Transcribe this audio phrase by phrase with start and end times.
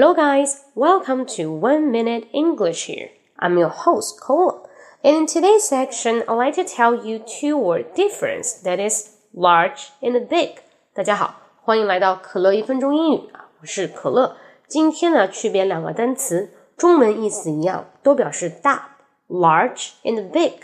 [0.00, 0.62] Hello, guys.
[0.74, 3.10] Welcome to One Minute English here.
[3.38, 4.66] I'm your host, Cole.
[5.04, 9.90] And in today's section, I'd like to tell you two word difference that is large
[10.00, 10.62] and big.
[10.94, 14.36] 大家好，欢迎来到可乐一分钟英语啊，我是可乐。
[14.66, 18.96] 今天呢，区别两个单词，中文意思一样，都表示大，
[19.28, 20.54] large and big。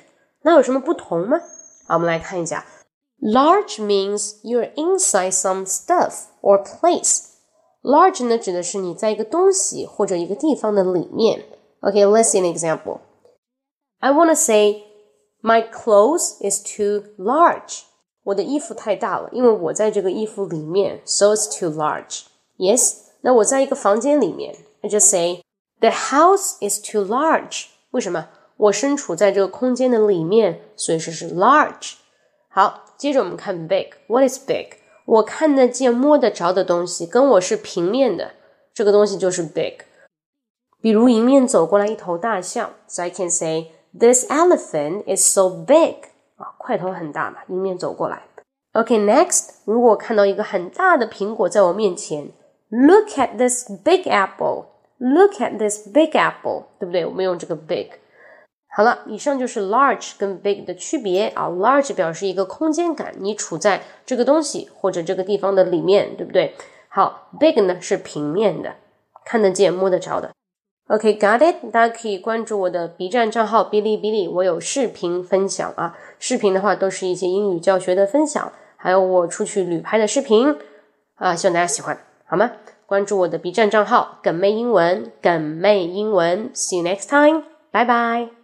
[0.42, 1.38] 那有什么不同吗？
[1.86, 2.64] 好，我们来看一下，
[3.20, 7.29] large means you're inside some stuff or place。
[7.82, 11.44] Large 呢，指的是你在一个东西或者一个地方的里面。
[11.80, 13.00] Okay, let's see an example.
[14.00, 14.84] I want to say
[15.40, 17.82] my clothes is too large.
[18.24, 22.22] 我的衣服太大了，因为我在这个衣服里面，so it's too large.
[22.58, 25.42] Yes，那我在一个房间里面，I just say
[25.78, 27.66] the house is too large.
[27.92, 28.28] 为什么？
[28.56, 31.94] 我身处在这个空间的里面，所以说是 large。
[32.48, 33.90] 好，接着我们看 big.
[34.08, 34.78] What is big?
[35.05, 38.31] 我看得见、摸得着的东西，跟我是平面的，
[38.73, 39.79] 这个东西就是 big。
[40.81, 45.95] 比如迎面走过来一头大象，so I can say this elephant is so big。
[46.37, 48.23] 啊，块头很大嘛，迎面走过来。
[48.73, 52.31] OK，next，如果看到一个很大的苹果在我面前
[52.69, 57.05] ，look at this big apple，look at this big apple，对不对？
[57.05, 57.89] 我们用这个 big。
[58.73, 61.49] 好了，以上就是 large 跟 big 的区别啊。
[61.49, 66.55] large 表示一个空间感，你处在这个东西或者这个地方的里面，对不对？
[66.87, 68.75] 好，big 呢是平面的，
[69.25, 70.31] 看得见、摸得着的。
[70.87, 71.71] OK，got it？
[71.71, 75.97] 大家可以关注我的 B 站账号哔哩哔哩，我有视频分享啊。
[76.19, 80.55] 视频的话都是一些英语教学的分享，还有我出去旅拍的视频
[81.15, 82.51] 啊，希望大家喜欢，好吗？
[82.85, 86.51] 关注我的 B 站账号“梗妹英文”，梗妹英文。
[86.53, 88.40] See you next time，拜拜。